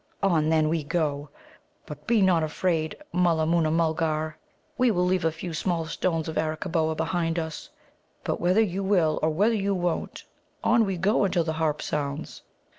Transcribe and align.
On, 0.23 0.49
then, 0.49 0.67
we 0.67 0.83
go! 0.83 1.29
But 1.85 2.07
be 2.07 2.23
not 2.23 2.41
afraid, 2.41 2.97
Mulla 3.13 3.45
moona 3.45 3.69
mulgar. 3.69 4.35
We 4.75 4.89
will 4.89 5.05
leave 5.05 5.23
a 5.25 5.31
few 5.31 5.53
small 5.53 5.85
stones 5.85 6.27
of 6.27 6.39
Arakkaboa 6.39 6.95
behind 6.95 7.37
us. 7.37 7.69
But 8.23 8.41
whether 8.41 8.63
you 8.63 8.83
will 8.83 9.19
or 9.21 9.29
whether 9.29 9.53
you 9.53 9.75
won't, 9.75 10.23
on 10.63 10.85
we 10.87 10.97
go 10.97 11.23
until 11.23 11.43
the 11.43 11.53
Harp 11.53 11.83
sounds. 11.83 12.41